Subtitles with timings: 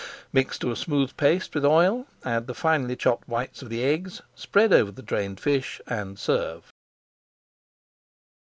[0.33, 4.23] Mix to a smooth paste with oil, add the finely chopped whites of the eggs,
[4.33, 6.71] spread over the drained fish, and serve.